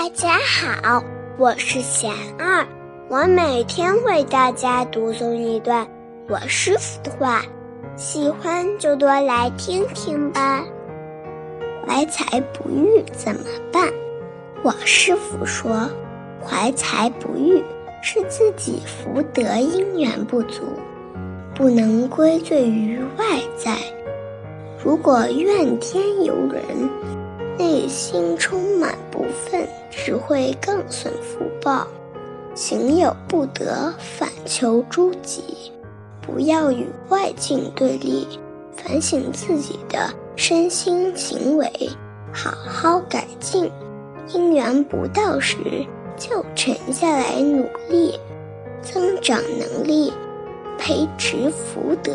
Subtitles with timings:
[0.00, 1.02] 大家好，
[1.36, 2.64] 我是贤二，
[3.08, 5.84] 我每天为大家读诵一段
[6.28, 7.42] 我师傅的话，
[7.96, 10.62] 喜欢就多来听听吧。
[11.84, 13.40] 怀才不遇怎么
[13.72, 13.92] 办？
[14.62, 15.90] 我师傅说，
[16.40, 17.60] 怀才不遇
[18.00, 20.62] 是自己福德因缘不足，
[21.56, 23.76] 不能归罪于外在。
[24.88, 26.64] 如果怨天尤人，
[27.58, 31.86] 内心充满不忿，只会更损福报。
[32.54, 35.42] 行有不得，反求诸己。
[36.22, 38.26] 不要与外境对立，
[38.74, 41.70] 反省自己的身心行为，
[42.32, 43.70] 好好改进。
[44.28, 45.58] 因缘不到时，
[46.16, 48.18] 就沉下来努力，
[48.80, 50.14] 增长能力，
[50.78, 52.14] 培植福德。